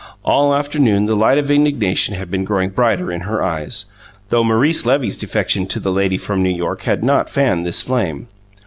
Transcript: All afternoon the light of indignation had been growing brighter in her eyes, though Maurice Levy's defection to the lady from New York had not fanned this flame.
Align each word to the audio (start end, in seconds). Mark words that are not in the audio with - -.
All 0.25 0.55
afternoon 0.55 1.05
the 1.05 1.15
light 1.15 1.37
of 1.37 1.51
indignation 1.51 2.15
had 2.15 2.31
been 2.31 2.43
growing 2.43 2.71
brighter 2.71 3.11
in 3.11 3.21
her 3.21 3.43
eyes, 3.43 3.85
though 4.29 4.43
Maurice 4.43 4.83
Levy's 4.83 5.15
defection 5.15 5.67
to 5.67 5.79
the 5.79 5.91
lady 5.91 6.17
from 6.17 6.41
New 6.41 6.49
York 6.49 6.81
had 6.89 7.03
not 7.03 7.29
fanned 7.29 7.67
this 7.67 7.83
flame. 7.83 8.27